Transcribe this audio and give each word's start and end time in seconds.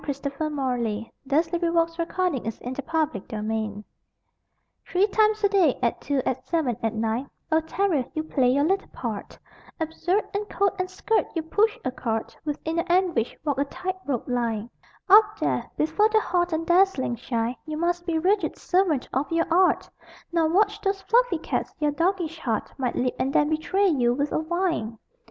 D.= 0.03 0.13
TO 0.15 0.29
A 0.29 0.31
VAUDEVILLE 0.49 1.05
TERRIER 1.29 1.43
SEEN 1.43 1.63
ON 1.77 2.33
A 2.33 2.37
LEASH, 2.49 2.59
IN 2.61 2.73
THE 2.73 2.81
PARK 2.81 3.13
Three 4.89 5.05
times 5.05 5.43
a 5.43 5.47
day 5.49 5.77
at 5.83 6.01
two, 6.01 6.23
at 6.25 6.43
seven, 6.47 6.75
at 6.81 6.95
nine 6.95 7.29
O 7.51 7.61
terrier, 7.61 8.05
you 8.15 8.23
play 8.23 8.49
your 8.49 8.63
little 8.63 8.87
part: 8.87 9.37
Absurd 9.79 10.25
in 10.33 10.45
coat 10.45 10.73
and 10.79 10.89
skirt 10.89 11.27
you 11.35 11.43
push 11.43 11.77
a 11.85 11.91
cart, 11.91 12.35
With 12.43 12.57
inner 12.65 12.83
anguish 12.87 13.37
walk 13.45 13.59
a 13.59 13.65
tight 13.65 13.97
rope 14.07 14.27
line. 14.27 14.71
Up 15.07 15.37
there, 15.37 15.69
before 15.77 16.09
the 16.09 16.19
hot 16.19 16.51
and 16.51 16.65
dazzling 16.65 17.15
shine 17.15 17.55
You 17.67 17.77
must 17.77 18.03
be 18.07 18.17
rigid 18.17 18.57
servant 18.57 19.07
of 19.13 19.31
your 19.31 19.45
art, 19.51 19.87
Nor 20.33 20.47
watch 20.49 20.81
those 20.81 21.03
fluffy 21.03 21.37
cats 21.37 21.75
your 21.79 21.91
doggish 21.91 22.39
heart 22.39 22.73
Might 22.79 22.95
leap 22.95 23.13
and 23.19 23.31
then 23.31 23.49
betray 23.51 23.85
you 23.89 24.15
with 24.15 24.31
a 24.31 24.39
whine! 24.39 24.97